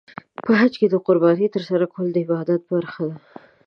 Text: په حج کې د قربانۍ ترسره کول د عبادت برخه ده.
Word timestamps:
په 0.45 0.51
حج 0.59 0.73
کې 0.79 0.87
د 0.89 0.95
قربانۍ 1.05 1.47
ترسره 1.55 1.85
کول 1.93 2.07
د 2.11 2.17
عبادت 2.23 2.61
برخه 2.73 3.01
ده. 3.09 3.17